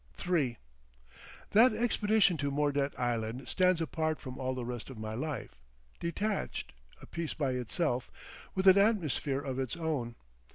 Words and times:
III 0.27 0.57
That 1.51 1.73
expedition 1.75 2.35
to 2.37 2.49
Mordet 2.49 2.97
Island 2.99 3.47
stands 3.47 3.81
apart 3.81 4.19
from 4.19 4.39
all 4.39 4.55
the 4.55 4.65
rest 4.65 4.89
of 4.89 4.97
my 4.97 5.13
life, 5.13 5.59
detached, 5.99 6.73
a 7.03 7.05
piece 7.05 7.35
by 7.35 7.51
itself 7.51 8.09
with 8.55 8.65
an 8.67 8.79
atmosphere 8.79 9.41
of 9.41 9.59
its 9.59 9.77
own. 9.77 10.15